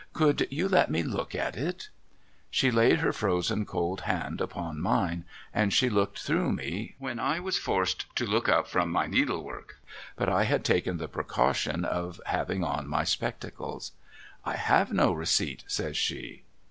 Could 0.13 0.47
you 0.49 0.67
let 0.67 0.89
me 0.89 1.03
look 1.03 1.35
at 1.35 1.55
it?' 1.55 1.89
She 2.49 2.71
laid 2.71 3.01
her 3.01 3.13
frozen 3.13 3.65
cold 3.67 4.01
hand 4.01 4.41
upon 4.41 4.81
mine 4.81 5.25
and 5.53 5.71
she 5.71 5.91
looked 5.91 6.17
through 6.23 6.53
me 6.53 6.95
when 6.97 7.19
I 7.19 7.39
was 7.39 7.59
forced 7.59 8.07
to 8.15 8.25
look 8.25 8.49
up 8.49 8.67
from 8.67 8.89
my 8.89 9.05
needlework, 9.05 9.79
but 10.15 10.27
I 10.27 10.45
had 10.45 10.65
taken 10.65 10.97
the 10.97 11.07
precaution 11.07 11.85
of 11.85 12.19
having 12.25 12.63
on 12.63 12.87
my 12.87 13.03
spectacles.' 13.03 13.91
I 14.43 14.55
have 14.55 14.91
no 14.91 15.13
receipt' 15.13 15.65
says 15.77 15.95
she. 15.95 16.45